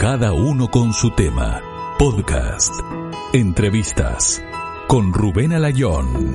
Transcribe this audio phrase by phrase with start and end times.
[0.00, 1.60] Cada uno con su tema.
[1.98, 2.72] Podcast.
[3.34, 4.42] Entrevistas.
[4.88, 6.34] Con Rubén Alayón.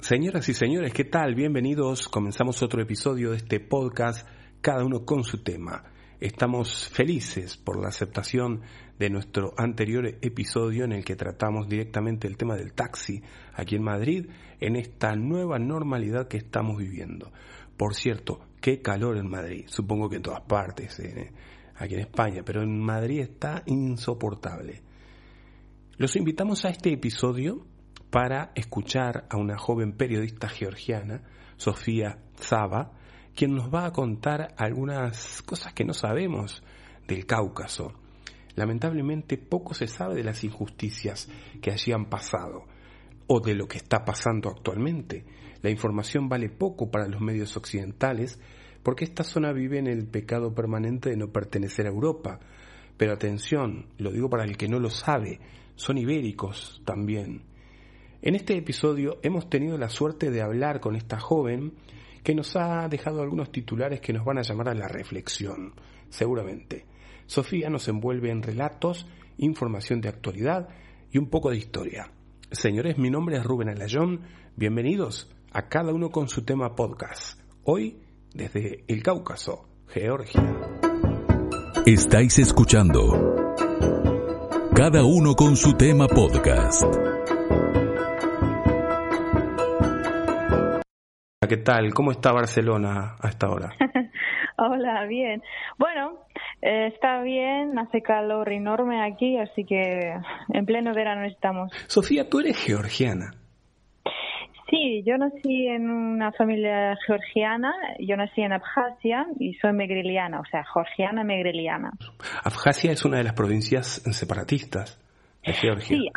[0.00, 1.34] Señoras y señores, ¿qué tal?
[1.34, 2.06] Bienvenidos.
[2.08, 4.28] Comenzamos otro episodio de este podcast,
[4.60, 5.84] cada uno con su tema.
[6.22, 8.60] Estamos felices por la aceptación
[8.96, 13.20] de nuestro anterior episodio en el que tratamos directamente el tema del taxi
[13.54, 14.26] aquí en Madrid
[14.60, 17.32] en esta nueva normalidad que estamos viviendo.
[17.76, 21.32] Por cierto, qué calor en Madrid, supongo que en todas partes, eh,
[21.74, 24.80] aquí en España, pero en Madrid está insoportable.
[25.96, 27.66] Los invitamos a este episodio
[28.10, 31.24] para escuchar a una joven periodista georgiana,
[31.56, 32.92] Sofía Zaba,
[33.34, 36.62] quien nos va a contar algunas cosas que no sabemos
[37.06, 37.92] del Cáucaso.
[38.54, 41.28] Lamentablemente poco se sabe de las injusticias
[41.60, 42.66] que allí han pasado
[43.26, 45.24] o de lo que está pasando actualmente.
[45.62, 48.38] La información vale poco para los medios occidentales
[48.82, 52.40] porque esta zona vive en el pecado permanente de no pertenecer a Europa.
[52.96, 55.40] Pero atención, lo digo para el que no lo sabe,
[55.76, 57.42] son ibéricos también.
[58.20, 61.72] En este episodio hemos tenido la suerte de hablar con esta joven
[62.22, 65.74] que nos ha dejado algunos titulares que nos van a llamar a la reflexión,
[66.08, 66.86] seguramente.
[67.26, 69.06] Sofía nos envuelve en relatos,
[69.38, 70.68] información de actualidad
[71.10, 72.10] y un poco de historia.
[72.50, 74.22] Señores, mi nombre es Rubén Alayón.
[74.56, 77.40] Bienvenidos a cada uno con su tema podcast.
[77.64, 77.98] Hoy
[78.34, 80.42] desde el Cáucaso, Georgia.
[81.86, 83.00] Estáis escuchando
[84.74, 87.11] Cada uno con su tema podcast.
[91.48, 91.92] ¿Qué tal?
[91.92, 93.70] ¿Cómo está Barcelona a esta hora?
[94.58, 95.42] Hola, bien.
[95.76, 96.20] Bueno,
[96.60, 100.14] eh, está bien, hace calor enorme aquí, así que
[100.52, 101.72] en pleno verano estamos.
[101.88, 103.34] Sofía, tú eres georgiana.
[104.70, 110.44] Sí, yo nací en una familia georgiana, yo nací en Abjasia y soy megreliana, o
[110.46, 111.92] sea, georgiana megreliana.
[112.44, 114.98] Abjasia es una de las provincias separatistas
[115.44, 115.96] de Georgia.
[115.96, 116.08] Sí,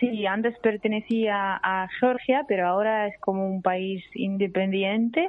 [0.00, 5.28] Sí, antes pertenecía a Georgia, pero ahora es como un país independiente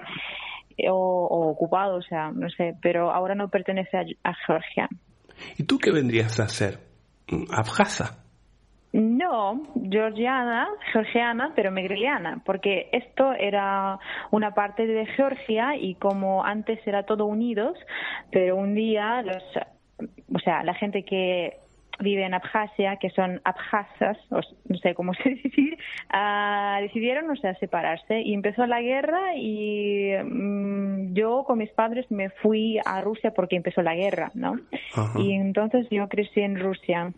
[0.78, 4.88] eh, o, ocupado, o sea, no sé, pero ahora no pertenece a, Georgia.
[5.58, 6.80] ¿Y tú qué vendrías a hacer?
[7.52, 8.24] ¿Abjasa?
[8.94, 14.00] No, georgiana, georgiana, pero megreliana, porque esto era
[14.32, 17.78] una parte de Georgia y como antes era todo unidos,
[18.32, 19.44] pero un día los,
[20.34, 21.58] o sea, la gente que
[22.02, 25.78] vive en Abjasia, que son abjasas, no sé cómo se dice,
[26.14, 32.10] uh, decidieron o sea, separarse y empezó la guerra y mm, yo con mis padres
[32.12, 34.60] me fui a Rusia porque empezó la guerra, ¿no?
[35.16, 37.12] Y entonces yo crecí en Rusia.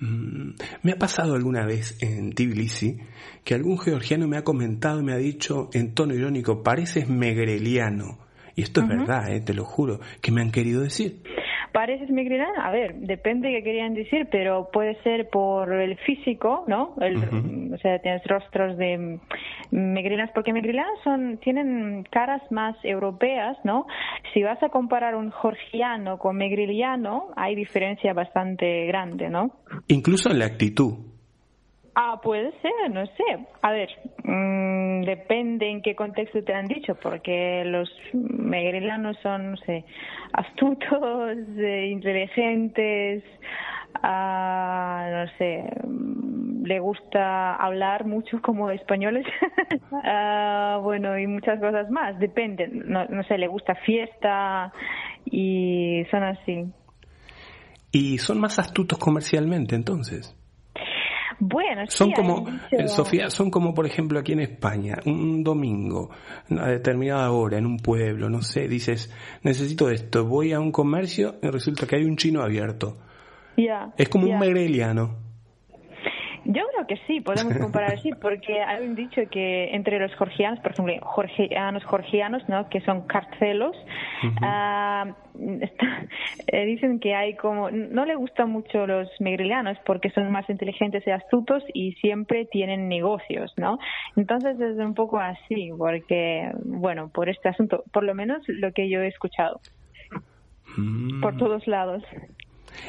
[0.00, 2.98] Mm, me ha pasado alguna vez en Tbilisi
[3.44, 8.18] que algún georgiano me ha comentado y me ha dicho en tono irónico, pareces megreliano.
[8.54, 11.22] Y esto es verdad, eh, te lo juro, que me han querido decir.
[11.72, 12.66] ¿Pareces migrana?
[12.66, 16.94] A ver, depende de qué querían decir, pero puede ser por el físico, ¿no?
[16.96, 19.18] O sea, tienes rostros de
[19.70, 23.86] migrenas, porque migrenas son, tienen caras más europeas, ¿no?
[24.34, 29.50] Si vas a comparar un georgiano con megriliano, hay diferencia bastante grande, ¿no?
[29.88, 31.11] Incluso en la actitud.
[31.94, 33.46] Ah, puede ser, no sé.
[33.60, 33.88] A ver,
[34.24, 39.84] mmm, depende en qué contexto te han dicho, porque los megrilanos son, no sé,
[40.32, 43.22] astutos, eh, inteligentes,
[44.02, 49.26] ah, no sé, mm, le gusta hablar mucho como españoles,
[50.04, 54.72] ah, bueno, y muchas cosas más, depende, no, no sé, le gusta fiesta
[55.26, 56.64] y son así.
[57.90, 60.34] ¿Y son más astutos comercialmente entonces?
[61.44, 66.08] Bueno, son como, eh, Sofía, son como por ejemplo aquí en España, un domingo,
[66.56, 71.34] a determinada hora, en un pueblo, no sé, dices, necesito esto, voy a un comercio
[71.42, 72.96] y resulta que hay un chino abierto.
[73.96, 75.16] es como un megreliano.
[76.52, 80.60] Yo creo que sí, podemos comparar así, porque hay un dicho que entre los georgianos,
[80.60, 82.68] por ejemplo, georgianos, georgianos, ¿no?
[82.68, 83.74] que son carcelos,
[86.46, 91.06] eh, dicen que hay como, no le gustan mucho los megrelianos porque son más inteligentes
[91.06, 93.78] y astutos y siempre tienen negocios, ¿no?
[94.16, 98.90] Entonces es un poco así, porque, bueno, por este asunto, por lo menos lo que
[98.90, 99.60] yo he escuchado,
[101.22, 101.38] por mm.
[101.38, 102.02] todos lados.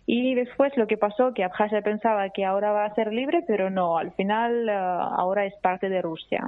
[0.06, 3.70] Y después lo que pasó, que Abjasia pensaba que ahora va a ser libre, pero
[3.70, 6.48] no, al final ah, ahora es parte de Rusia.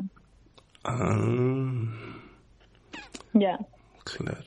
[0.83, 1.15] Ah,
[3.33, 3.57] Ya.
[4.03, 4.41] claro.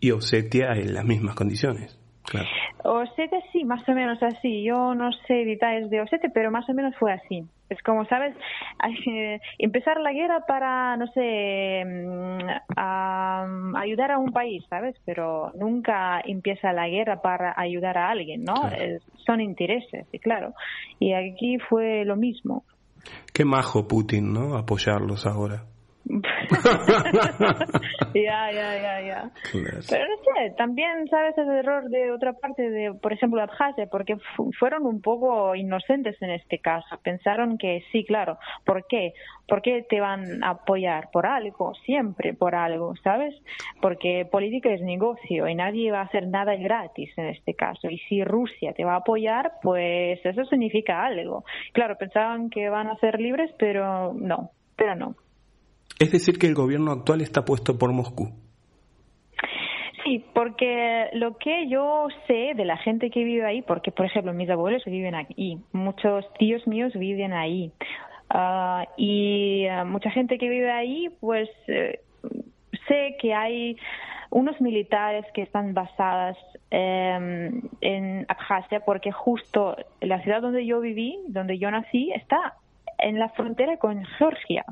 [0.00, 1.98] Y Osetia en las mismas condiciones.
[2.24, 2.48] Claro.
[2.84, 4.62] Osete sí, más o menos así.
[4.64, 7.44] Yo no sé detalles de Osete, pero más o menos fue así.
[7.68, 8.34] Es como, ¿sabes?
[9.10, 12.38] Eh, Empezar la guerra para, no sé, mm,
[12.76, 13.46] a-
[13.76, 14.94] ayudar a un país, ¿sabes?
[15.04, 18.54] Pero nunca empieza la guerra para ayudar a alguien, ¿no?
[18.62, 18.76] Claro.
[18.76, 20.54] Es- son intereses, y claro.
[20.98, 22.64] Y aquí fue lo mismo.
[23.34, 24.56] Qué majo Putin, ¿no?
[24.56, 25.64] Apoyarlos ahora.
[28.14, 29.30] ya, ya, ya, ya.
[29.50, 29.78] Claro.
[29.88, 34.16] Pero no sé, también sabes el error de otra parte de, por ejemplo, Abjasia, porque
[34.36, 36.98] fu- fueron un poco inocentes en este caso.
[37.02, 38.38] Pensaron que sí, claro.
[38.64, 39.12] ¿Por qué?
[39.46, 41.10] ¿Por qué te van a apoyar?
[41.10, 43.34] Por algo, siempre por algo, ¿sabes?
[43.80, 47.88] Porque política es negocio y nadie va a hacer nada gratis en este caso.
[47.90, 51.44] Y si Rusia te va a apoyar, pues eso significa algo.
[51.72, 55.14] Claro, pensaban que van a ser libres, pero no, pero no.
[55.98, 58.30] Es decir, que el gobierno actual está puesto por Moscú.
[60.04, 64.32] Sí, porque lo que yo sé de la gente que vive ahí, porque por ejemplo
[64.32, 67.72] mis abuelos viven aquí, muchos tíos míos viven ahí,
[68.30, 72.00] ah, y ah, mucha gente que vive ahí, pues eh,
[72.86, 73.76] sé que hay
[74.30, 76.36] unos militares que están basadas
[76.70, 77.50] eh,
[77.80, 82.54] en Abjasia, porque justo la ciudad donde yo viví, donde yo nací, está
[82.98, 84.64] en la frontera con Georgia.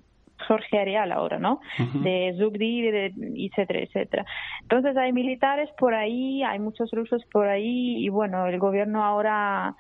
[0.47, 1.61] Georgia Real ahora, ¿no?
[1.95, 4.27] De Zugdi, de, etcétera, etcétera.
[4.63, 9.75] Entonces hay militares por ahí, hay muchos rusos por ahí y bueno, el gobierno ahora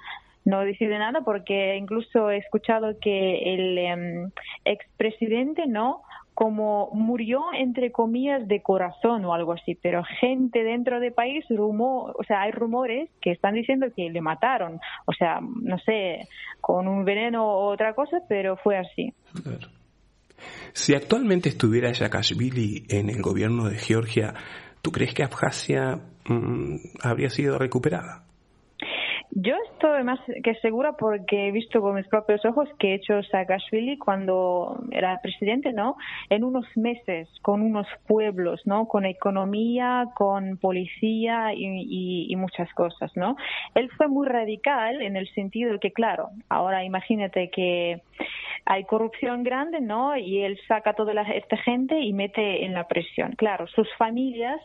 [0.46, 4.30] no decide nada porque incluso he escuchado que el em,
[4.64, 6.02] expresidente, ¿no?
[6.34, 12.14] Como murió entre comillas de corazón o algo así, pero gente dentro del país rumor,
[12.16, 16.28] o sea, hay rumores que están diciendo que le mataron, o sea, no sé,
[16.60, 19.12] con un veneno o otra cosa, pero fue así.
[19.42, 19.75] Claro.
[20.72, 24.34] Si actualmente estuviera Saakashvili en el gobierno de Georgia,
[24.82, 28.22] ¿tú crees que Abjasia mm, habría sido recuperada?
[29.38, 33.22] Yo estoy más que segura porque he visto con mis propios ojos que he hecho
[33.22, 35.96] Saakashvili cuando era presidente, ¿no?
[36.30, 38.86] En unos meses, con unos pueblos, ¿no?
[38.88, 43.36] Con economía, con policía y, y- y muchas cosas, ¿no?
[43.74, 48.00] Él fue muy radical en el sentido de que, claro, ahora imagínate que
[48.66, 50.16] hay corrupción grande, ¿no?
[50.16, 53.32] Y él saca a toda la- esta gente y mete en la presión.
[53.36, 54.60] Claro, sus familias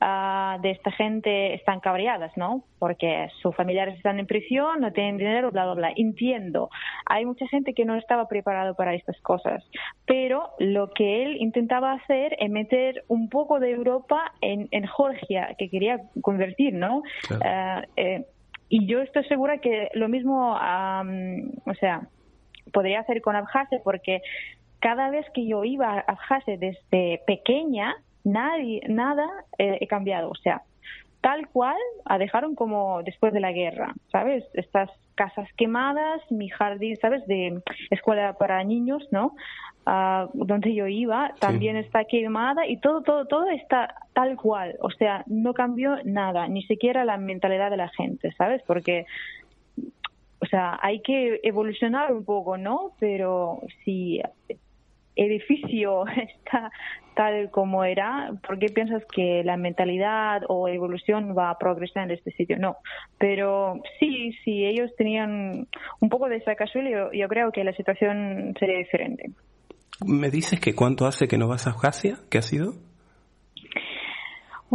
[0.00, 2.64] ah, de esta gente están cabreadas, ¿no?
[2.78, 5.92] Porque sus familiares están en prisión, no tienen dinero, bla, bla, bla.
[5.96, 6.68] Entiendo.
[7.06, 9.64] Hay mucha gente que no estaba preparado para estas cosas.
[10.06, 15.54] Pero lo que él intentaba hacer es meter un poco de Europa en, en Georgia,
[15.58, 17.02] que quería convertir, ¿no?
[17.26, 17.42] Claro.
[17.46, 18.24] Ah, eh,
[18.68, 22.02] y yo estoy segura que lo mismo, am, o sea,
[22.74, 24.20] podría hacer con Abjasia porque
[24.80, 29.26] cada vez que yo iba a Abjasia desde pequeña, nadie, nada
[29.56, 30.28] eh, he cambiado.
[30.28, 30.60] O sea,
[31.22, 34.44] tal cual a dejaron como después de la guerra, ¿sabes?
[34.52, 37.26] Estas casas quemadas, mi jardín, ¿sabes?
[37.26, 39.34] De escuela para niños, ¿no?
[39.86, 44.76] Ah, donde yo iba también está quemada y todo, todo, todo está tal cual.
[44.80, 48.62] O sea, no cambió nada, ni siquiera la mentalidad de la gente, ¿sabes?
[48.66, 49.06] Porque
[50.44, 52.92] o sea, hay que evolucionar un poco, ¿no?
[53.00, 54.20] Pero si
[55.16, 56.70] edificio está
[57.14, 62.10] tal como era, ¿por qué piensas que la mentalidad o evolución va a progresar en
[62.10, 62.58] este sitio?
[62.58, 62.76] No,
[63.18, 65.66] pero sí, si ellos tenían
[66.00, 69.30] un poco de Saakashvili, yo, yo creo que la situación sería diferente.
[70.04, 72.18] ¿Me dices que cuánto hace que no vas a Abjasia?
[72.30, 72.74] ¿Qué ha sido?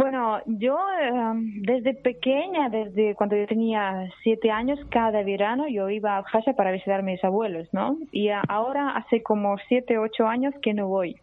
[0.00, 1.12] Bueno, yo eh,
[1.60, 6.72] desde pequeña, desde cuando yo tenía siete años, cada verano yo iba a Abjasia para
[6.72, 7.98] visitar a mis abuelos, ¿no?
[8.10, 11.16] Y ahora hace como siete, ocho años que no voy.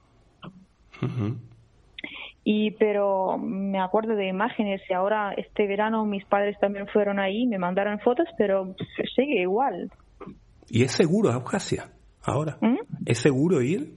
[2.44, 7.48] Y pero me acuerdo de imágenes y ahora este verano mis padres también fueron ahí,
[7.48, 8.76] me mandaron fotos, pero
[9.16, 9.90] sigue igual.
[10.70, 11.90] ¿Y es seguro Abjasia
[12.24, 12.60] ahora?
[12.62, 12.78] ¿Mm?
[13.08, 13.92] ¿Es seguro ir?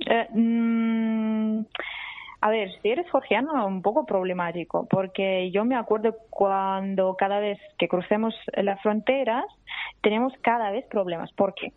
[0.00, 1.64] Eh, mm,
[2.46, 7.58] a ver, si eres georgiano, un poco problemático, porque yo me acuerdo cuando cada vez
[7.76, 9.44] que crucemos las fronteras,
[10.00, 11.32] tenemos cada vez problemas.
[11.32, 11.72] ¿Por qué?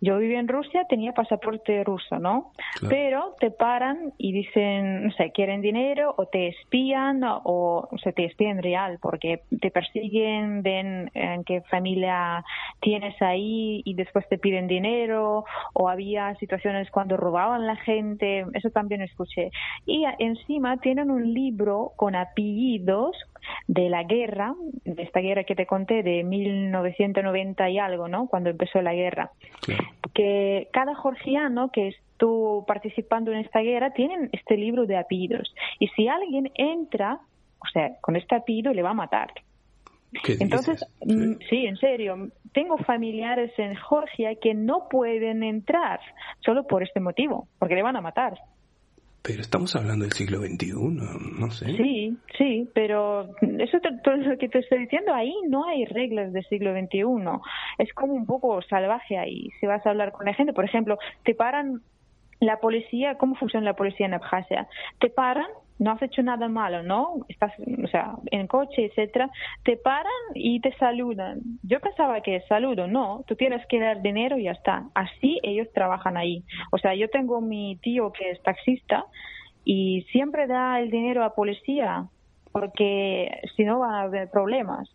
[0.00, 2.52] Yo vivía en Rusia, tenía pasaporte ruso, ¿no?
[2.88, 8.24] Pero te paran y dicen, no sé, quieren dinero o te espían o, se te
[8.24, 12.44] espían real porque te persiguen, ven en qué familia
[12.80, 18.70] tienes ahí y después te piden dinero o había situaciones cuando robaban la gente, eso
[18.70, 19.50] también escuché.
[19.86, 23.16] Y encima tienen un libro con apellidos
[23.66, 28.26] de la guerra, de esta guerra que te conté de 1990 y algo, ¿no?
[28.28, 29.30] Cuando empezó la guerra.
[30.12, 35.54] Que cada georgiano que estuvo participando en esta guerra tienen este libro de apellidos.
[35.78, 37.20] Y si alguien entra,
[37.58, 39.32] o sea, con este apellido le va a matar.
[40.38, 41.66] Entonces, mm, ¿Sí?
[41.66, 46.00] en serio, tengo familiares en Georgia que no pueden entrar
[46.40, 48.34] solo por este motivo, porque le van a matar.
[49.26, 51.64] Pero estamos hablando del siglo XXI, no sé.
[51.78, 56.44] Sí, sí, pero eso todo lo que te estoy diciendo, ahí no hay reglas del
[56.44, 57.04] siglo XXI.
[57.78, 59.48] Es como un poco salvaje ahí.
[59.58, 61.80] Si vas a hablar con la gente, por ejemplo, te paran
[62.40, 64.68] la policía, ¿cómo funciona la policía en Abjasia?
[65.00, 67.24] Te paran no has hecho nada malo, ¿no?
[67.28, 67.52] Estás,
[67.82, 69.30] o sea, en coche, etcétera,
[69.64, 71.40] te paran y te saludan.
[71.62, 74.84] Yo pensaba que saludo, no, tú tienes que dar dinero y ya está.
[74.94, 76.44] Así ellos trabajan ahí.
[76.70, 79.04] O sea, yo tengo mi tío que es taxista
[79.64, 82.06] y siempre da el dinero a policía
[82.52, 84.88] porque si no van a haber problemas.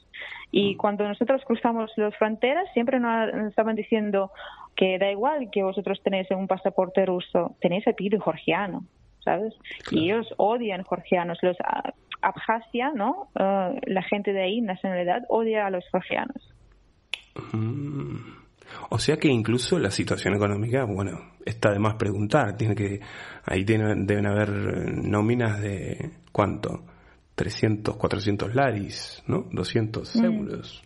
[0.49, 0.77] Y mm.
[0.77, 4.31] cuando nosotros cruzamos las fronteras, siempre nos estaban diciendo
[4.77, 8.85] que da igual que vosotros tenéis un pasaporte ruso, tenéis el apellido georgiano.
[9.23, 9.53] ¿Sabes?
[9.91, 11.37] Y ellos odian georgianos.
[11.41, 13.29] Los ah, Abjasia, ¿no?
[13.35, 16.53] Ah, la gente de ahí, nacionalidad, odia a los georgianos.
[17.53, 18.39] Mm.
[18.89, 22.55] O sea que incluso la situación económica, bueno, está de más preguntar.
[22.55, 22.99] Tiene que,
[23.45, 26.83] ahí deben haber nóminas de, ¿cuánto?
[27.35, 29.45] 300, 400 laris, ¿no?
[29.51, 30.25] 200 mm.
[30.25, 30.83] euros.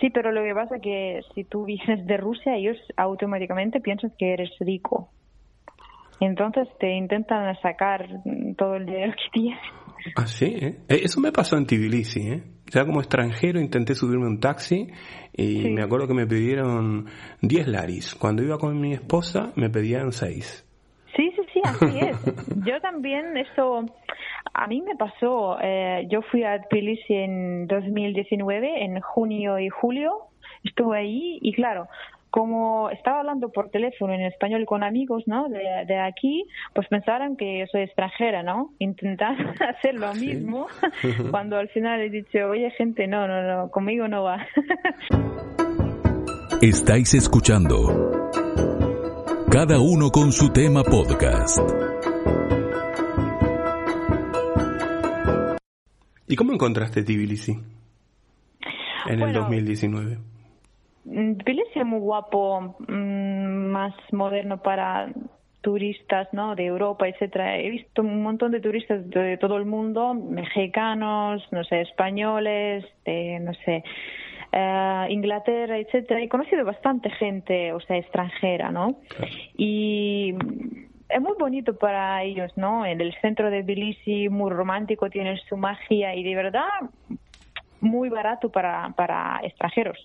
[0.00, 4.12] Sí, pero lo que pasa es que si tú vienes de Rusia, ellos automáticamente piensan
[4.18, 5.10] que eres rico.
[6.24, 8.08] Entonces te intentan sacar
[8.56, 9.60] todo el dinero que tienes.
[10.14, 10.78] Ah, sí, ¿eh?
[10.88, 12.42] Eh, Eso me pasó en Tbilisi, ¿eh?
[12.70, 14.86] Ya como extranjero intenté subirme un taxi
[15.32, 17.06] y me acuerdo que me pidieron
[17.40, 18.14] 10 laris.
[18.14, 20.64] Cuando iba con mi esposa me pedían 6.
[21.16, 22.16] Sí, sí, sí, así es.
[22.64, 23.84] Yo también, eso,
[24.54, 30.12] a mí me pasó, eh, yo fui a Tbilisi en 2019, en junio y julio,
[30.62, 31.88] estuve ahí y claro,
[32.32, 35.50] como estaba hablando por teléfono en español con amigos, ¿no?
[35.50, 38.72] De, aquí, pues pensaron que soy extranjera, ¿no?
[38.78, 39.36] Intentar
[39.68, 40.66] hacer lo mismo
[41.30, 44.46] cuando al final he dicho, oye gente, no, no, no, conmigo no va.
[46.62, 48.30] Estáis escuchando
[49.50, 51.60] Cada uno con su tema podcast.
[56.26, 57.58] ¿Y cómo encontraste Tbilisi
[59.06, 60.31] en el 2019?
[61.04, 65.08] Tbilisi es muy guapo, mm, más moderno para
[65.62, 66.54] turistas ¿no?
[66.54, 67.58] de Europa, etcétera.
[67.58, 73.38] He visto un montón de turistas de todo el mundo, mexicanos, no sé, españoles, de,
[73.40, 73.82] no sé,
[74.52, 76.20] eh, Inglaterra, etcétera.
[76.20, 78.98] He conocido bastante gente, o sea, extranjera, ¿no?
[79.56, 80.34] Y
[81.08, 82.84] es muy bonito para ellos, ¿no?
[82.84, 86.68] En el centro de Tbilisi, muy romántico, tiene su magia y de verdad
[87.82, 89.98] muy barato para, para extranjeros.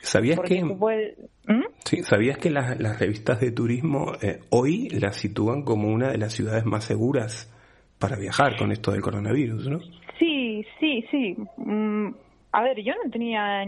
[0.00, 1.64] ¿Sabías que, ¿Mm?
[1.84, 6.18] sí, ¿sabías que las, las revistas de turismo eh, hoy las sitúan como una de
[6.18, 7.54] las ciudades más seguras
[7.98, 9.80] para viajar con esto del coronavirus, no?
[10.18, 11.36] Sí, sí, sí.
[11.58, 12.08] Mm,
[12.52, 13.62] a ver, yo no tenía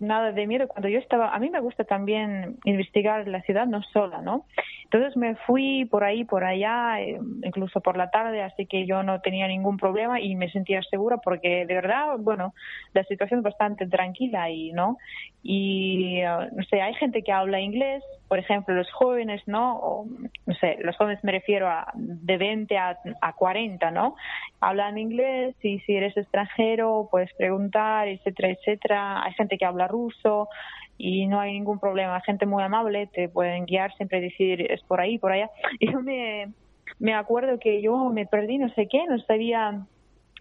[0.00, 1.34] nada de miedo cuando yo estaba.
[1.34, 4.44] A mí me gusta también investigar la ciudad, no sola, ¿no?
[4.84, 9.02] Entonces me fui por ahí, por allá, eh, incluso por la tarde, así que yo
[9.02, 12.54] no tenía ningún problema y me sentía segura porque de verdad, bueno,
[12.94, 14.96] la situación es bastante tranquila y, ¿no?
[15.42, 19.78] Y, eh, no sé, hay gente que habla inglés, por ejemplo, los jóvenes, ¿no?
[19.78, 20.06] O,
[20.46, 24.14] no sé, los jóvenes me refiero a de 20 a, a 40, ¿no?
[24.60, 29.24] Hablan inglés y si eres extranjero puedes preguntar, etcétera, etcétera.
[29.24, 30.48] Hay gente que habla ruso
[30.96, 32.20] y no hay ningún problema.
[32.20, 35.50] Gente muy amable, te pueden guiar, siempre decir es por ahí, por allá.
[35.78, 36.52] Y yo me,
[36.98, 39.86] me acuerdo que yo me perdí, no sé qué, no sabía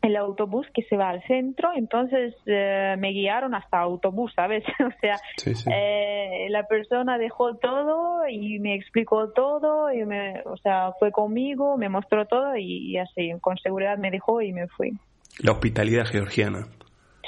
[0.01, 4.63] el autobús que se va al centro, entonces eh, me guiaron hasta autobús, ¿sabes?
[4.80, 5.20] o sea,
[5.74, 11.77] Eh, la persona dejó todo y me explicó todo, y me, o sea, fue conmigo,
[11.77, 14.92] me mostró todo y, y así, con seguridad me dejó y me fui.
[15.39, 16.68] La hospitalidad georgiana.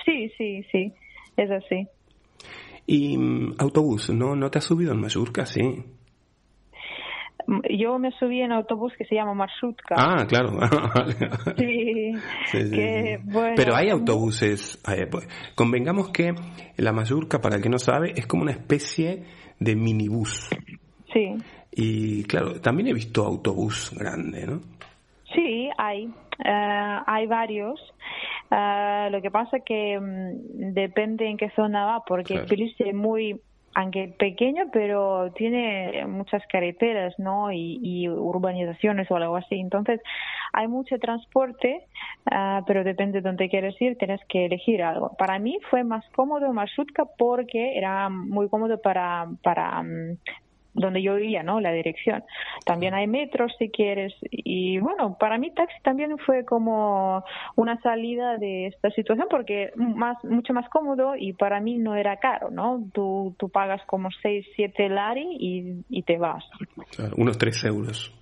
[0.06, 0.94] Sí, sí, sí,
[1.38, 1.88] es así.
[2.92, 5.46] Y mm, autobús, ¿no, ¿no te has subido en Mallorca?
[5.46, 5.62] Sí.
[7.70, 9.94] Yo me subí en autobús que se llama Marshutka.
[9.96, 10.58] Ah, claro.
[11.56, 12.14] sí,
[13.56, 14.82] Pero hay autobuses.
[14.88, 16.34] Eh, pues, convengamos que
[16.78, 19.24] la Mallorca, para el que no sabe, es como una especie
[19.60, 20.50] de minibús.
[21.14, 21.36] Sí.
[21.72, 24.62] Y claro, también he visto autobús grande, ¿no?
[25.36, 26.06] Sí, hay.
[26.44, 27.80] Eh, hay varios.
[28.52, 32.48] Eh, lo que pasa que mm, depende en qué zona va, porque Claro.
[32.48, 33.40] Tbilisi es muy,
[33.76, 37.52] aunque pequeño, pero tiene muchas carreteras, ¿no?
[37.52, 39.60] Y, y urbanizaciones o algo así.
[39.60, 40.02] Entonces,
[40.54, 41.86] hay mucho transporte,
[42.32, 45.16] eh, pero depende de dónde quieres ir, tienes que elegir algo.
[45.18, 50.18] Para mí fue más cómodo Marshrutka porque era muy cómodo para, para mm,
[50.74, 51.60] donde yo vivía, ¿no?
[51.60, 52.24] La dirección.
[52.66, 54.14] También hay metros si quieres.
[54.32, 57.24] Y bueno, para mí taxi también fue como
[57.56, 62.18] una salida de esta situación porque más mucho más cómodo y para mí no era
[62.18, 62.84] caro, ¿no?
[62.94, 66.44] Tú, tú pagas como 6, 7 lari y, y te vas.
[66.96, 68.14] Claro, unos 3 euros.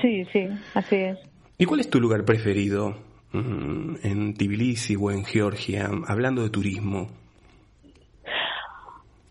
[0.00, 1.18] Sí, sí, así es.
[1.56, 2.96] ¿Y cuál es tu lugar preferido
[3.32, 7.08] mm, en Tbilisi o en Georgia, hablando de turismo?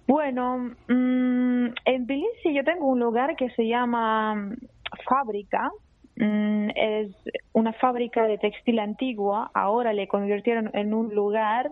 [0.07, 4.55] Bueno, mm, en Tbilisi yo tengo un lugar que se llama mm,
[5.07, 5.71] Fábrica.
[6.15, 7.11] Mm, es
[7.53, 9.49] una fábrica de textil antigua.
[9.53, 11.71] Ahora le convirtieron en un lugar,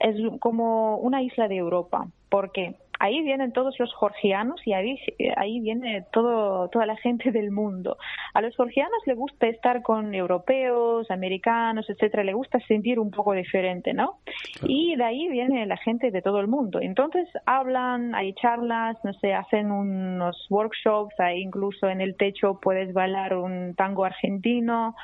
[0.00, 2.06] es como una isla de Europa.
[2.30, 2.76] ¿Por qué?
[3.04, 4.98] Ahí vienen todos los georgianos y ahí,
[5.36, 7.98] ahí viene todo, toda la gente del mundo.
[8.32, 12.24] A los georgianos les gusta estar con europeos, americanos, etcétera.
[12.24, 14.20] Le gusta sentir un poco diferente, ¿no?
[14.66, 16.78] Y de ahí viene la gente de todo el mundo.
[16.80, 22.94] Entonces hablan, hay charlas, no sé, hacen unos workshops, hay incluso en el techo puedes
[22.94, 24.94] bailar un tango argentino,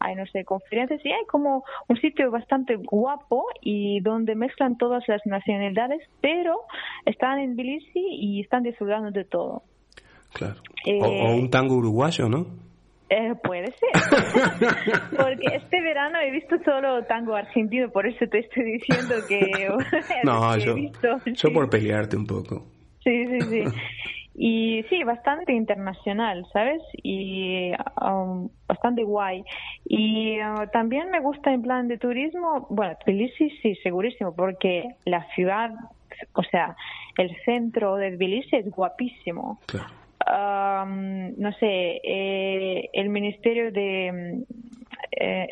[0.00, 5.04] hay, no sé, conferencias y hay como un sitio bastante guapo y donde mezclan todas
[5.08, 6.60] las nacionalidades, pero
[7.04, 9.62] están en Tbilisi y están disfrutando de todo.
[10.32, 10.56] Claro.
[10.84, 12.46] Eh, o, o un tango uruguayo, ¿no?
[13.10, 13.88] Eh, puede ser.
[15.16, 19.40] Porque este verano he visto solo tango argentino, por eso te estoy diciendo que...
[20.24, 21.50] No, que yo, visto, yo sí.
[21.50, 22.66] por pelearte un poco.
[23.02, 23.64] Sí, sí, sí.
[24.40, 26.80] Y sí, bastante internacional, ¿sabes?
[27.02, 29.42] Y um, bastante guay.
[29.84, 35.26] Y uh, también me gusta en plan de turismo, bueno, Tbilisi sí, segurísimo, porque la
[35.34, 35.72] ciudad,
[36.34, 36.76] o sea,
[37.16, 39.58] el centro de Tbilisi es guapísimo.
[39.66, 39.88] Claro.
[40.28, 44.44] Um, no sé, eh, el Ministerio de
[45.10, 45.48] eh,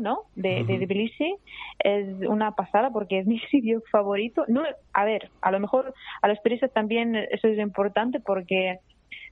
[0.00, 0.22] ¿no?
[0.34, 0.86] De, de Ujú.
[0.86, 1.34] Tbilisi
[1.78, 4.44] es una pasada porque es mi sitio favorito.
[4.48, 4.62] No,
[4.92, 8.78] a ver, a lo mejor a los turistas también eso es importante porque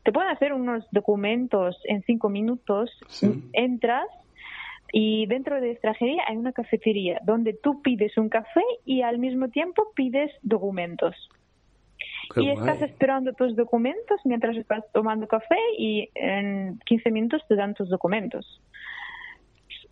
[0.05, 3.27] te pueden hacer unos documentos en cinco minutos, Sí.
[3.53, 4.07] entras
[4.93, 9.49] y dentro de extranjería hay una cafetería donde tú pides un café y al mismo
[9.49, 11.17] tiempo pides documentos
[12.33, 12.57] Qué y guay.
[12.57, 17.89] estás esperando tus documentos mientras estás tomando café y en 15 minutos te dan tus
[17.89, 18.61] documentos.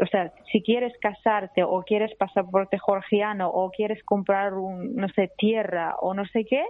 [0.05, 5.31] O sea, si quieres casarte o quieres pasaporte georgiano o quieres comprar un, no sé,
[5.39, 6.63] tierra o no sé qué,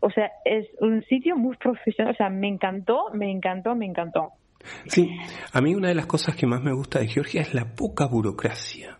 [0.00, 2.14] o sea, es un sitio muy profesional.
[2.14, 4.30] O sea, me encantó, me encantó, me encantó.
[4.86, 5.10] Sí,
[5.52, 8.06] a mí una de las cosas que más me gusta de Georgia es la poca
[8.06, 8.98] burocracia.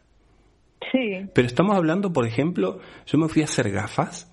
[0.93, 4.33] Sí, Pero estamos hablando, por ejemplo, yo me fui a hacer gafas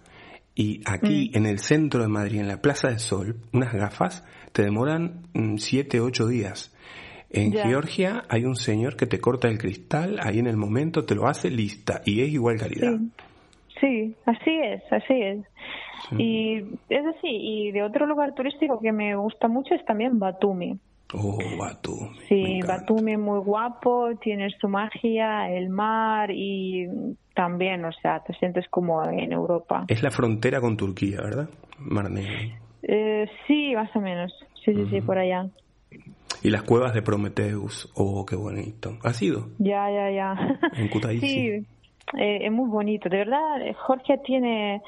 [0.55, 1.37] y aquí Mm.
[1.37, 5.23] en el centro de Madrid, en la Plaza del Sol, unas gafas te demoran
[5.57, 6.69] 7, 8 días.
[7.33, 7.51] En.
[7.51, 11.27] Georgia hay un señor que te corta el cristal, ahí en el momento te lo
[11.27, 12.97] hace lista y es igual calidad.
[13.79, 15.39] sí, sí, así es, así es.
[16.17, 16.57] Y
[16.89, 20.77] es así, y de otro lugar turístico que me gusta mucho es también Batumi.
[21.13, 22.09] Oh, Batumi.
[22.27, 22.59] Sí.
[22.67, 26.87] Batumi muy guapo, tiene su magia, el mar y
[27.35, 29.85] también, o sea, te sientes como en Europa.
[29.87, 31.49] Es la frontera con Turquía, ¿verdad?
[31.79, 32.55] Mar Negro.
[32.83, 34.33] Eh, sí, más o menos.
[34.63, 35.47] Sí, sí, sí, por allá.
[36.41, 37.91] Y las cuevas de Prometheus.
[37.95, 38.97] Oh, qué bonito.
[39.03, 39.49] ¿Has ido?
[39.59, 40.57] Ya, ya, ya.
[40.75, 41.27] En Kutaisi.
[41.27, 41.47] Sí,
[42.17, 43.09] eh, es muy bonito.
[43.09, 44.81] De verdad, Georgia tiene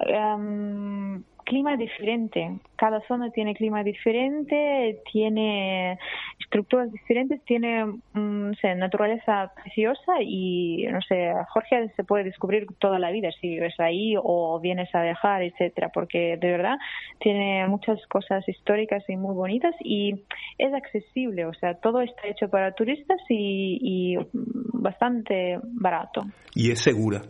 [0.00, 2.60] em, clima diferente.
[2.76, 5.98] Cada zona tiene clima diferente, tiene
[6.38, 12.68] estructuras diferentes, tiene mm, no sé, naturaleza preciosa y, no sé, Georgia se puede descubrir
[12.78, 16.76] toda la vida si vives ahí o vienes a viajar, etcétera, porque de verdad
[17.18, 20.22] tiene muchas cosas históricas y muy bonitas y
[20.56, 26.22] es accesible, o sea, todo está hecho para turistas y, y bastante barato.
[26.54, 27.22] Y es segura.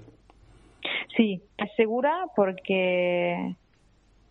[1.16, 3.56] Sí, es segura porque,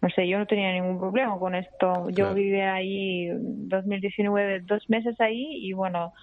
[0.02, 2.10] no sé, yo no tenía ningún problema con esto.
[2.10, 2.34] Yo Claro.
[2.36, 6.14] viví ahí 2019, dos meses ahí y bueno,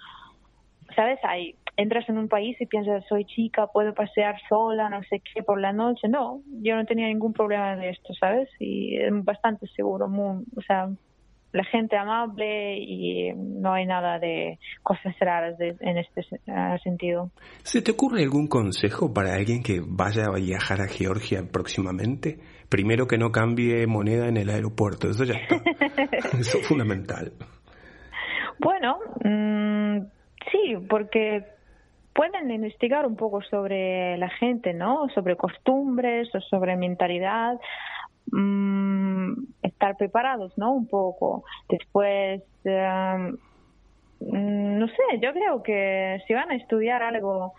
[0.95, 1.19] ¿sabes?
[1.23, 5.43] Ahí entras en un país y piensas, soy chica, puedo pasear sola, no sé qué,
[5.43, 6.07] por la noche.
[6.07, 8.49] No, yo no tenía ningún problema de esto, ¿sabes?
[8.59, 10.89] Y es bastante seguro, muy, o sea,
[11.53, 17.31] la gente amable y no hay nada de cosas raras en este eh, sentido.
[17.63, 22.39] ¿Se te ocurre algún consejo para alguien que vaya a viajar a Georgia próximamente?
[22.69, 25.55] Primero que no cambie moneda en el aeropuerto, eso ya está.
[26.37, 27.31] eso es fundamental.
[28.59, 29.99] Bueno, mm,
[30.51, 31.45] sí, porque
[32.13, 35.07] pueden investigar un poco sobre la gente, ¿no?
[35.13, 37.59] Sobre costumbres o sobre mentalidad.
[38.31, 40.73] Mm, estar preparados, ¿no?
[40.73, 41.43] Un poco.
[41.69, 43.37] Después, em,
[44.19, 47.53] mm, no sé, yo creo que si van a estudiar algo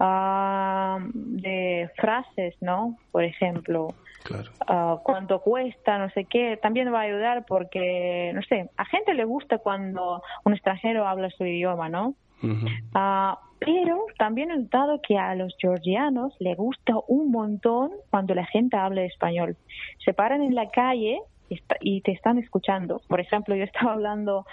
[0.00, 2.96] ah, de frases, ¿no?
[3.12, 4.50] Por ejemplo, claro.
[4.66, 9.14] Ah, cuánto cuesta, no sé qué, también va a ayudar porque, no sé, a gente
[9.14, 12.14] le gusta cuando un extranjero habla su idioma, ¿no?
[12.92, 18.44] Ah, pero también he notado que a los georgianos le gusta un montón cuando la
[18.46, 19.56] gente habla español.
[20.04, 21.20] Se paran en la calle
[21.80, 23.00] y te están escuchando.
[23.08, 24.44] Por ejemplo, yo estaba hablando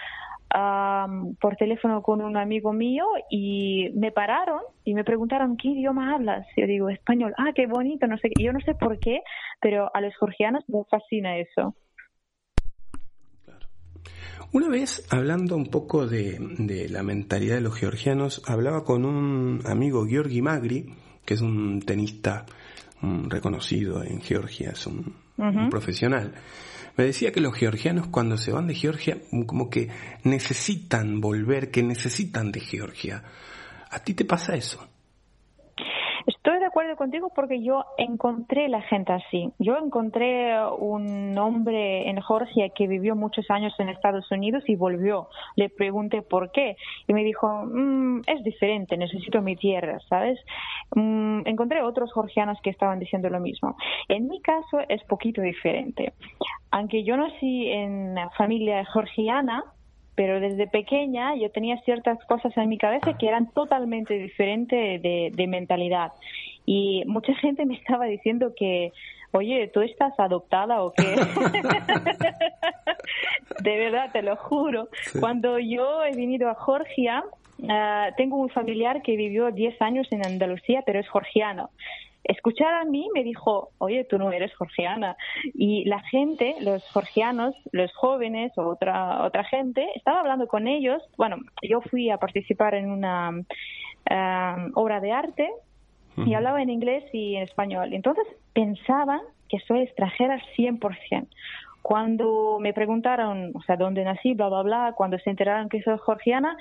[0.52, 6.48] por teléfono con un amigo mío y me pararon y me preguntaron qué idioma hablas.
[6.58, 7.34] Yo digo español.
[7.38, 8.08] Ah, qué bonito.
[8.08, 8.30] No sé.
[8.40, 9.22] Yo no sé por qué,
[9.62, 11.76] pero a los georgianos me fascina eso.
[14.52, 20.08] Una vez, hablando un poco de, la mentalidad de los georgianos, hablaba con un amigo,
[20.08, 20.88] Georgi Magri,
[21.24, 22.48] que es un tenista
[23.02, 25.14] reconocido en Georgia, es un,
[25.70, 26.34] profesional.
[27.00, 29.88] Me decía que los georgianos cuando se van de Georgia como que
[30.26, 33.24] necesitan volver, que necesitan de Georgia.
[33.90, 34.86] ¿A ti te pasa eso?
[36.70, 39.52] Acuerdo contigo porque yo encontré la gente así.
[39.58, 45.30] Yo encontré un hombre en Georgia que vivió muchos años en Estados Unidos y volvió.
[45.56, 46.78] Le pregunté por qué
[47.08, 50.40] y me dijo, mm, es diferente, necesito mi tierra, ¿sabes?
[50.94, 53.76] Mm, encontré otros georgianos que estaban diciendo lo mismo.
[54.08, 56.14] En mi caso es poquito diferente.
[56.70, 59.64] Aunque yo nací en familia georgiana,
[60.20, 65.48] pero desde pequeña yo tenía ciertas cosas en mi cabeza que eran totalmente diferentes de,
[65.48, 66.12] mentalidad.
[66.72, 68.94] Y mucha gente me estaba diciendo que,
[69.32, 71.16] oye, ¿tú estás adoptada o qué?
[73.64, 74.88] de verdad, te lo juro.
[75.20, 77.24] Cuando yo he venido a Georgia,
[77.68, 81.72] ah, tengo un familiar que vivió 10 años en Andalucía, pero es georgiano
[82.24, 85.18] escuchar a mí me dijo, oye, tú no eres georgiana.
[85.56, 91.02] Y la gente, los georgianos, los jóvenes o otra, otra gente, estaba hablando con ellos.
[91.18, 95.50] Bueno, yo fui a participar en una um, obra de arte
[96.26, 97.94] y hablaba en inglés y en español.
[97.94, 101.28] Entonces pensaban que soy extranjera 100%.
[101.82, 105.98] Cuando me preguntaron, o sea, dónde nací, bla, bla, bla, cuando se enteraron que soy
[106.06, 106.58] georgiana,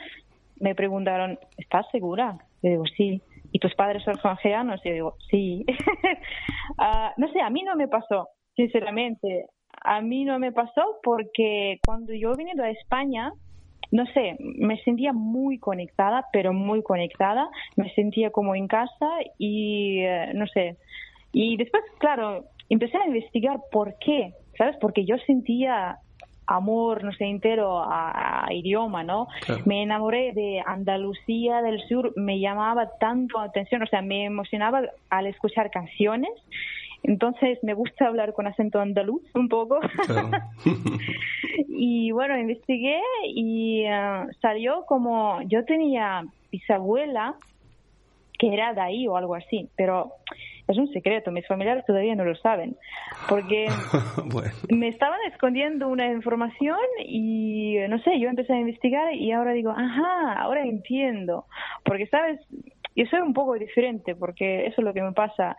[0.60, 2.38] me preguntaron, ¿estás segura?
[2.62, 3.20] Yo digo, sí.
[3.52, 4.80] ¿y tus padres son georgianos?
[4.84, 5.64] Yo digo, sí.
[6.80, 9.46] Ah, no sé, a mí no me pasó, sinceramente.
[9.82, 13.32] A mí no me pasó porque cuando yo vine a España,
[13.90, 17.48] no sé, me sentía muy conectada, pero muy conectada.
[17.76, 20.76] Me sentía como en casa y eh, no sé.
[21.32, 24.76] Y después, claro, empecé a investigar por qué, ¿sabes?
[24.80, 25.98] Porque yo sentía
[26.46, 29.28] amor, no sé, entero a, idioma, ¿no?
[29.66, 34.82] Me enamoré de Andalucía del Sur, me llamaba tanto la atención, o sea, me emocionaba
[35.10, 36.30] al escuchar canciones.
[37.02, 39.78] Entonces me gusta hablar con acento andaluz un poco.
[41.68, 47.34] y bueno, investigué y eh, salió como yo tenía bisabuela
[48.38, 50.12] que era de ahí o algo así, pero
[50.68, 52.76] es un secreto, mis familiares todavía no lo saben,
[53.28, 53.66] porque
[54.68, 59.70] me estaban escondiendo una información y no sé, yo empecé a investigar y ahora digo,
[59.70, 61.46] ajá, ahora entiendo,
[61.84, 62.38] porque sabes,
[62.94, 65.56] yo soy un poco diferente, porque eso es lo que me pasa.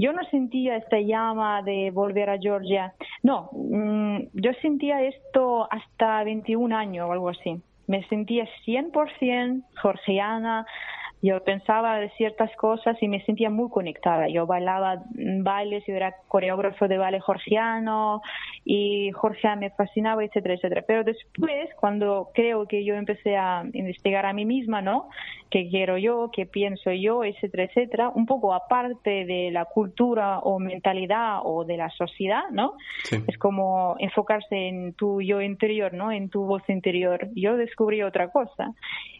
[0.00, 6.24] Yo no sentía esta llama de volver a Georgia, no, mm, yo sentía esto hasta
[6.24, 7.60] 21 años o algo así.
[7.86, 10.64] Me sentía 100% georgiana,
[11.22, 14.28] yo pensaba de ciertas cosas y me sentía muy conectada.
[14.28, 15.02] Yo bailaba
[15.42, 18.22] bailes, yo era coreógrafo de baile georgiano
[18.64, 20.84] y Georgia me fascinaba, etcétera, etcétera.
[20.86, 25.08] Pero después, cuando creo que yo empecé a investigar a mí misma, ¿no?
[25.50, 26.30] ¿Qué quiero yo?
[26.32, 27.22] ¿Qué pienso yo?
[27.24, 28.08] Etcétera, etcétera.
[28.14, 32.74] Un poco aparte de la cultura o mentalidad o de la sociedad, ¿no?
[33.26, 36.12] Es como enfocarse en tu yo interior, ¿no?
[36.12, 37.28] En tu voz interior.
[37.34, 38.72] Yo descubrí otra cosa.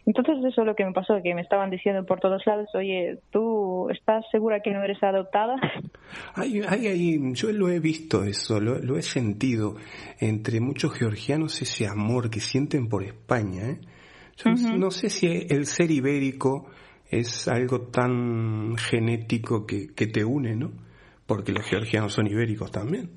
[0.05, 3.19] Entonces eso es lo que me pasó, que me estaban diciendo por todos lados, oye,
[3.31, 5.55] ¿tú estás segura que no eres adoptada?
[6.33, 9.77] Hay, hay, yo lo he visto eso, lo, he sentido
[10.19, 13.69] entre muchos georgianos ese amor que sienten por España.
[13.69, 13.79] ¿eh?
[14.35, 16.69] Yo no sé si el ser ibérico
[17.09, 20.71] es algo tan genético que, que te une, ¿no?
[21.25, 23.11] Porque los georgianos son ibéricos también.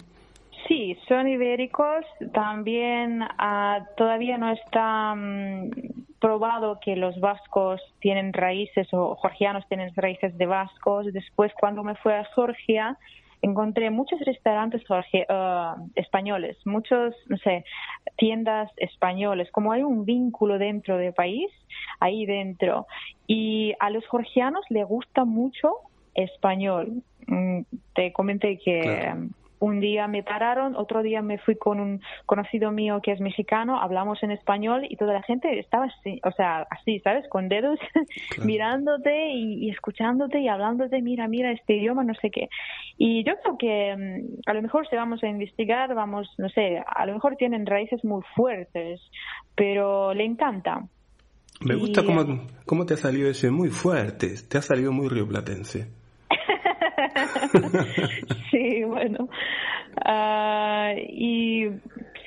[0.69, 2.05] Sí, son ibéricos.
[2.33, 5.71] También ah, todavía no está mm,
[6.21, 11.13] probado que los vascos tienen raíces o georgianos tienen raíces de vascos.
[11.13, 12.97] Después, cuando me fui a Georgia,
[13.43, 14.83] encontré muchos restaurantes
[15.29, 17.65] ah, españoles, muchos, no sé,
[18.17, 19.51] tiendas españoles.
[19.53, 21.51] Como hay un vínculo dentro del país,
[22.01, 22.87] ahí dentro.
[23.27, 25.75] Y a los georgianos les gusta mucho
[26.15, 27.03] español.
[27.27, 27.63] Mm,
[27.95, 29.13] te comenté que
[29.65, 33.81] un día me pararon, otro día me fui con un conocido mío que es mexicano,
[33.81, 37.27] hablamos en español y toda la gente estaba así, o sea, así, ¿sabes?
[37.29, 37.79] Con dedos
[38.45, 42.49] mirándote y, escuchándote y hablándote, mira, mira este idioma, no sé qué.
[42.99, 46.83] Y yo creo que mm, a lo mejor si vamos a investigar, vamos, no sé,
[46.87, 49.01] a lo mejor tienen raíces muy fuertes,
[49.55, 50.83] pero le encanta.
[51.61, 56.04] Me gusta cómo, cómo te ha salido ese muy fuerte, te ha salido muy rioplatense.
[58.51, 59.29] sí, bueno.
[60.05, 61.69] Ah, y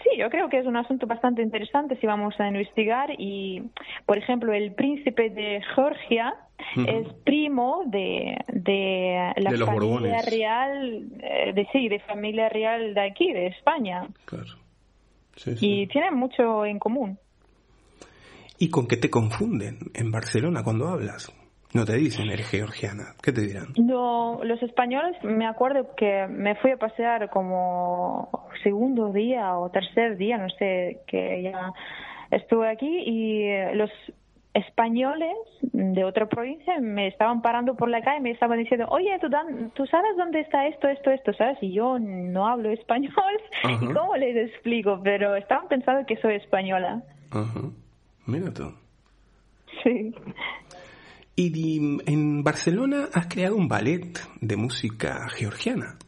[0.03, 3.12] sí, yo creo que es un asunto bastante interesante si vamos a investigar.
[3.17, 3.63] Y,
[4.06, 6.36] por ejemplo, el príncipe de Georgia
[6.75, 13.32] es primo de, de la familia real, eh, de sí, de familia real de aquí,
[13.32, 14.08] de España.
[14.25, 14.67] Claro.
[15.62, 17.19] Y tienen mucho en común.
[18.60, 21.32] ¿Y con qué te confunden en Barcelona cuando hablas?
[21.77, 23.13] No te dicen, eres georgiana.
[23.21, 23.67] ¿Qué te dirán?
[23.77, 30.17] No, los españoles, me acuerdo que me fui a pasear como segundo día o tercer
[30.17, 31.73] día, no sé, que ya
[32.31, 33.91] estuve aquí y los
[34.55, 39.15] españoles de otra provincia me estaban parando por la calle y me estaban diciendo, oye,
[39.21, 39.27] ¿tú,
[39.75, 41.31] ¿tú sabes dónde está esto, esto, esto?
[41.33, 41.59] ¿Sabes?
[41.61, 43.13] Y yo no hablo español.
[43.81, 44.99] ¿Y cómo les explico?
[45.03, 47.03] Pero estaban pensando que soy española.
[48.25, 48.73] Mira tú.
[49.83, 50.11] Sí.
[51.39, 56.00] Y en Barcelona has creado un ballet de música georgiana.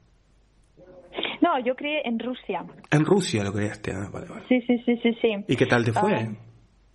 [1.40, 2.66] No, yo creé en Rusia.
[2.90, 4.10] En Rusia lo creaste, ah,
[4.50, 5.30] Sí, sí, sí, sí, sí.
[5.48, 6.16] ¿Y qué tal te fue?
[6.16, 6.32] Ah,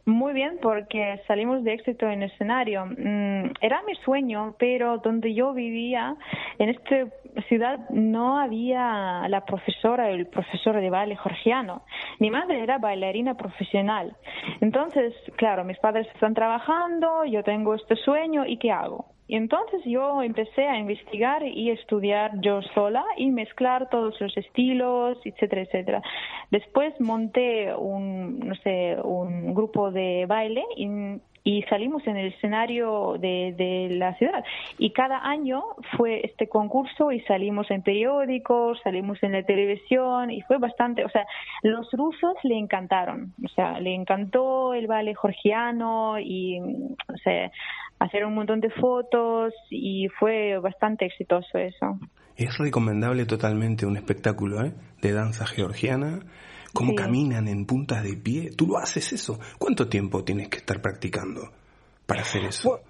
[0.07, 2.85] muy bien, porque salimos de éxito en escenario.
[2.87, 6.15] Mm, era mi sueño, pero donde yo vivía,
[6.59, 7.07] en esta
[7.49, 11.83] ciudad, no había la profesora, el profesor de baile georgiano.
[12.19, 14.15] Mi madre era bailarina profesional.
[14.61, 19.14] Entonces, claro, mis padres están trabajando, yo tengo este sueño, ¿y qué hago?
[19.27, 25.19] Y entonces yo empecé a investigar y estudiar yo sola y mezclar todos los estilos,
[25.25, 26.03] etcétera, etcétera.
[26.51, 33.55] Después monté un, no sé, un grupo de baile y, salimos en el escenario de,
[33.57, 34.45] de, la ciudad.
[34.79, 35.63] Y cada año
[35.97, 41.09] fue este concurso y salimos en periódicos, salimos en la televisión y fue bastante, o
[41.11, 41.27] sea,
[41.63, 47.51] los rusos le encantaron, o sea, le encantó el baile georgiano y, o sea,
[48.05, 51.99] hacer un montón de fotos y fue bastante exitoso eso.
[52.37, 54.73] Es recomendable totalmente un espectáculo ¿eh?
[55.01, 56.21] de danza georgiana,
[56.73, 58.51] cómo caminan en puntas de pie.
[58.57, 59.39] ¿Tú lo haces eso?
[59.59, 61.43] ¿Cuánto tiempo tienes que estar practicando
[62.07, 62.81] para hacer eso?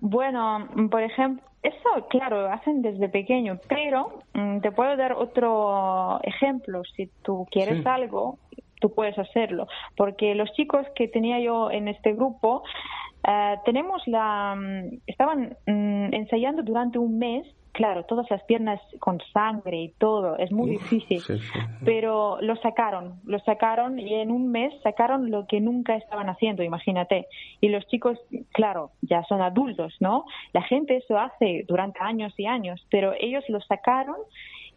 [0.00, 6.82] Bueno, por ejemplo, eso, claro, hacen desde pequeño, pero mm, te puedo dar otro ejemplo.
[6.96, 8.38] Si tú quieres algo,
[8.80, 9.66] tú puedes hacerlo.
[9.96, 12.62] Porque los chicos que tenía yo en este grupo,
[13.26, 17.46] eh, tenemos la, mm, estaban mm, ensayando durante un mes
[17.78, 21.22] claro, todas las piernas con sangre y todo, es muy difícil.
[21.84, 26.64] Pero lo sacaron, lo sacaron y en un mes sacaron lo que nunca estaban haciendo,
[26.64, 27.28] imagínate.
[27.60, 28.18] Y los chicos,
[28.50, 30.24] claro, ya son adultos, ¿no?
[30.52, 34.16] La gente eso hace durante años y años, pero ellos lo sacaron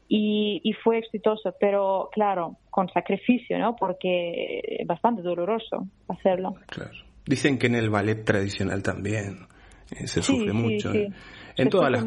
[0.08, 3.76] y, y fue exitoso, pero claro, con sacrificio, ¿no?
[3.78, 6.54] Porque es bastante doloroso hacerlo.
[6.68, 7.11] Claro.
[7.26, 9.48] Dicen que en el ballet tradicional también
[9.92, 10.94] eh, se sufre mucho.
[10.94, 11.10] ¿eh?
[11.56, 12.06] En todas las,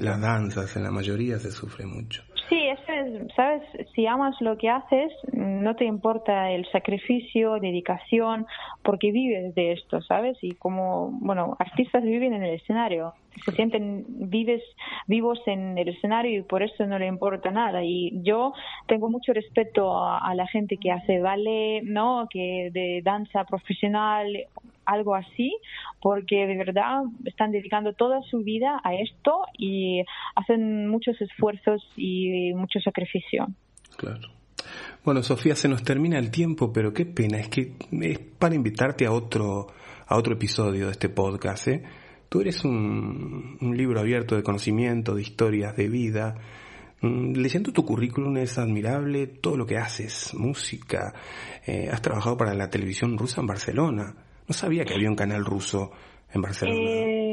[0.00, 2.22] las danzas, en la mayoría se sufre mucho.
[2.48, 2.78] Sí, es,
[3.34, 3.62] sabes,
[3.94, 8.46] si amas lo que haces, no te importa el sacrificio, dedicación,
[8.82, 10.36] porque vives de esto, ¿sabes?
[10.42, 13.14] Y como, bueno, artistas viven en el escenario,
[13.44, 14.62] se sienten vives,
[15.06, 17.84] vivos en el escenario y por eso no le importa nada.
[17.84, 18.52] Y yo
[18.86, 22.26] tengo mucho respeto a, la gente que hace ballet, ¿no?
[22.30, 24.46] Que de danza profesional,
[24.86, 25.56] algo así,
[26.00, 30.02] porque de verdad están dedicando toda su vida a esto y
[30.34, 33.48] hacen muchos esfuerzos y mucho sacrificio.
[33.96, 34.36] Claro.
[35.04, 39.06] Bueno, Sofía, se nos termina el tiempo, pero qué pena, es que es para invitarte
[39.06, 39.68] a otro,
[40.06, 41.68] a otro episodio de este podcast.
[41.68, 41.82] ¿eh?
[42.28, 46.34] Tú eres un, libro abierto de conocimiento, de historias, de vida.
[47.02, 51.14] Mm, leyendo tu currículum es admirable todo lo que haces, música.
[51.64, 54.14] Eh, has trabajado para la televisión rusa en Barcelona.
[54.48, 55.90] No sabía que había un canal ruso
[56.32, 56.78] en Barcelona.
[56.80, 57.26] Eh,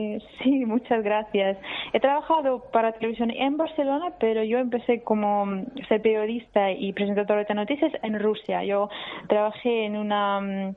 [0.43, 1.58] Sí, muchas gracias.
[1.93, 7.43] He trabajado para televisión en Barcelona, pero yo empecé como mm, ser periodista y presentadora
[7.43, 8.63] de noticias en Rusia.
[8.63, 8.89] Yo
[9.28, 10.76] trabajé en una mm,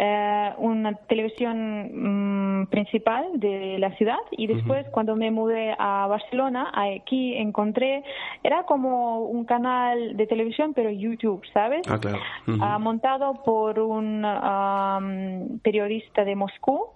[0.00, 6.70] eh, una televisión mm, principal de la ciudad y después cuando me mudé a Barcelona
[6.72, 8.04] aquí encontré
[8.44, 12.18] era como un canal de televisión pero YouTube sabes ah, claro.
[12.60, 14.22] Ah, montado por un
[15.64, 16.90] periodista de Moscú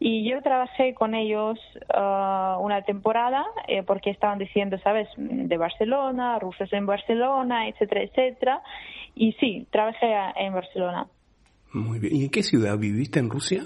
[0.00, 1.60] y yo trabajé con ellos
[1.94, 8.62] ah, una temporada eh, porque estaban diciendo, ¿sabes?, de Barcelona, rusos en Barcelona, etcétera, etcétera.
[9.14, 11.06] Y sí, trabajé en Barcelona.
[11.72, 12.16] Muy bien.
[12.16, 13.64] ¿Y en qué ciudad viviste en Rusia?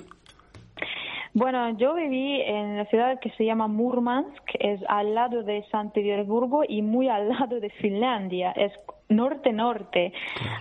[1.34, 5.92] Bueno, yo viví en la ciudad que se llama Murmansk, es al lado de San
[5.92, 8.72] Petersburgo y muy al lado de Finlandia, es
[9.10, 10.14] norte-norte.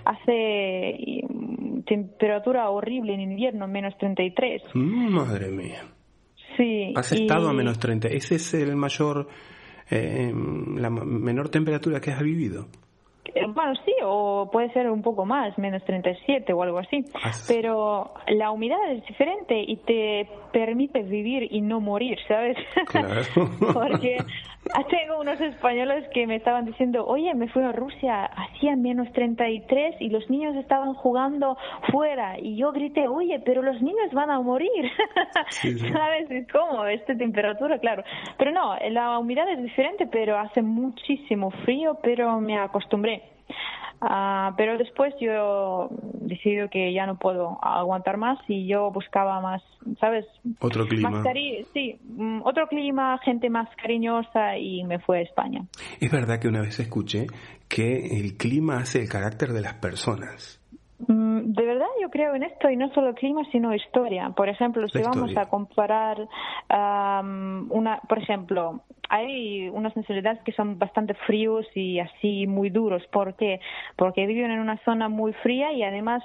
[0.04, 4.62] Hace mm, temperatura horrible en invierno, menos 33.
[4.74, 5.82] Mm, madre mía.
[6.58, 6.92] Sí.
[6.94, 8.08] Has estado a menos 30.
[8.08, 9.28] ¿Ese es el mayor,
[9.90, 10.30] eh,
[10.76, 12.66] la menor temperatura que has vivido?
[13.56, 17.06] Bueno, sí, o puede ser un poco más, menos 37 o algo así.
[17.14, 22.58] Ah, Pero la humedad es diferente y te permite vivir y no morir, ¿sabes?
[22.86, 23.22] Claro.
[23.72, 24.18] Porque
[24.90, 29.96] tengo unos españoles que me estaban diciendo, oye, me fui a Rusia, hacía menos 33
[30.00, 31.56] y los niños estaban jugando
[31.90, 32.38] fuera.
[32.38, 34.90] Y yo grité, oye, pero los niños van a morir.
[35.50, 36.84] ¿Sabes cómo?
[36.84, 38.02] Esta temperatura, claro.
[38.36, 43.22] Pero no, la humedad es diferente, pero hace muchísimo frío, pero me acostumbré.
[44.00, 45.88] Ah, pero después yo
[46.20, 49.62] decidí que ya no puedo aguantar más y yo buscaba más,
[49.98, 50.26] ¿sabes?
[50.60, 51.22] Otro clima.
[51.72, 55.64] sí, mm, otro clima, gente más cariñosa y me fui a España.
[56.00, 57.26] Es verdad que una vez escuché
[57.68, 60.60] que el clima hace el carácter de las personas.
[61.08, 64.30] Mm, de verdad yo creo en esto y no solo clima sino historia.
[64.30, 66.26] Por ejemplo, si vamos a comparar
[66.68, 73.06] una, por ejemplo, hay unas nacionalidades que son bastante fríos y así muy duros.
[73.08, 73.60] ¿Por qué?
[73.96, 76.22] Porque viven en una zona muy fría y además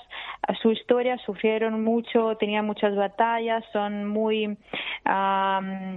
[0.61, 4.57] su historia sufrieron mucho, tenían muchas batallas, son muy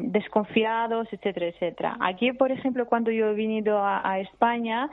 [0.03, 1.97] desconfiados, etcétera, etcétera.
[2.01, 4.91] Aquí, por ejemplo, cuando yo he venido a España,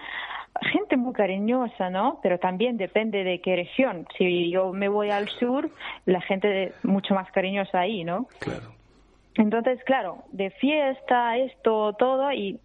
[0.61, 2.19] gente muy cariñosa, ¿no?
[2.21, 4.05] Pero también depende de qué región.
[4.17, 5.69] Si yo me voy al sur,
[6.05, 8.27] la gente mucho más cariñosa ahí, ¿no?
[8.39, 8.80] Claro.
[9.35, 12.59] Entonces, claro, de fiesta, esto, todo, y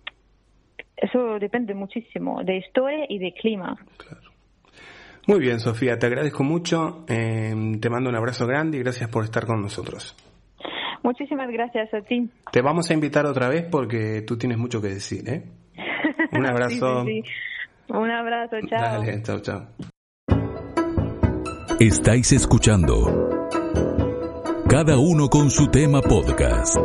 [0.96, 3.76] eso depende muchísimo de historia y de clima.
[3.96, 4.30] Claro.
[5.26, 9.24] Muy bien, Sofía, te agradezco mucho, eh, te mando un abrazo grande y gracias por
[9.24, 10.14] estar con nosotros.
[11.02, 12.28] Muchísimas gracias a ti.
[12.50, 15.42] Te vamos a invitar otra vez porque tú tienes mucho que decir, ¿eh?
[16.32, 17.04] Un abrazo.
[17.04, 17.30] sí, sí.
[17.88, 18.80] Un abrazo, chao.
[18.80, 19.66] Dale, chao, chao.
[21.78, 23.35] Estáis escuchando
[24.78, 26.76] Cada uno con su tema podcast.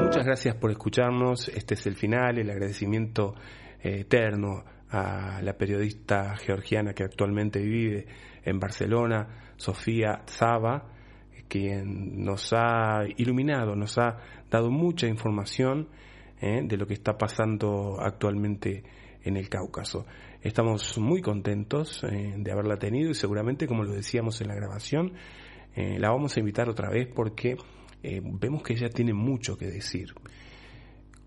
[0.00, 1.48] Muchas gracias por escucharnos.
[1.48, 3.34] Este es el final, el agradecimiento
[3.82, 8.06] eh, eterno a la periodista georgiana que actualmente vive
[8.44, 10.84] en Barcelona, Sofía Zaba,
[11.48, 15.88] quien nos ha iluminado, nos ha dado mucha información
[16.40, 16.60] ¿eh?
[16.62, 18.84] de lo que está pasando actualmente
[19.24, 20.06] en el Cáucaso.
[20.42, 25.12] Estamos muy contentos eh, de haberla tenido y seguramente, como lo decíamos en la grabación,
[25.74, 27.56] eh, la vamos a invitar otra vez porque
[28.02, 30.12] vemos que ella tiene mucho que decir.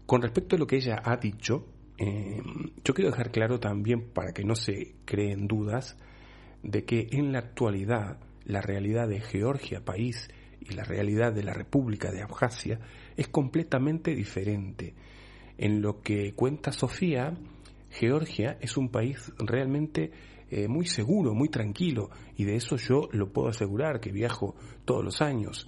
[0.05, 1.65] Con respecto a lo que ella ha dicho,
[1.97, 5.97] yo quiero dejar claro también, para que no se creen dudas,
[6.63, 10.27] de que en la actualidad la realidad de Georgia, país,
[10.59, 12.79] y la realidad de la República de Abjasia
[13.15, 14.93] es completamente diferente.
[15.57, 17.33] En lo que cuenta Sofía,
[17.97, 20.11] Georgia es un país realmente
[20.49, 25.03] eh, muy seguro, muy tranquilo, y de eso yo lo puedo asegurar, que viajo todos
[25.03, 25.67] los años.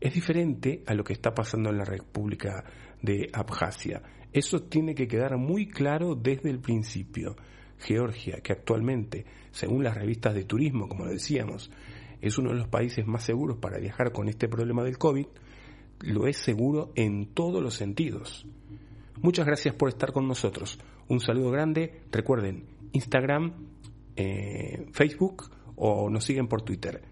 [0.00, 2.64] Es diferente a lo que está pasando en la República
[3.00, 4.02] de Abjasia.
[4.32, 7.36] Eso tiene que quedar muy claro desde el principio.
[7.78, 11.70] Georgia, que actualmente, según las revistas de turismo, como lo decíamos,
[12.20, 15.26] es uno de los países más seguros para viajar con este problema del COVID,
[16.00, 18.46] lo es seguro en todos los sentidos.
[19.20, 20.78] Muchas gracias por estar con nosotros.
[21.08, 22.02] Un saludo grande.
[22.10, 23.52] Recuerden, Instagram,
[24.16, 27.02] eh, Facebook o nos siguen por Twitter.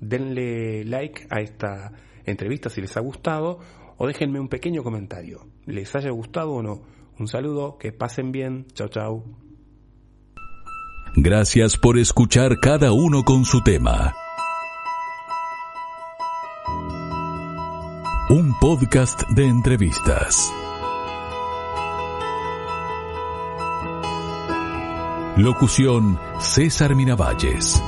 [0.00, 1.92] Denle like a esta
[2.24, 3.58] entrevista si les ha gustado
[3.96, 5.46] o déjenme un pequeño comentario.
[5.66, 6.82] ¿Les haya gustado o no?
[7.18, 8.66] Un saludo, que pasen bien.
[8.74, 9.24] Chao, chao.
[11.16, 14.14] Gracias por escuchar cada uno con su tema.
[18.30, 20.52] Un podcast de entrevistas.
[25.38, 27.80] Locución César Miravalles.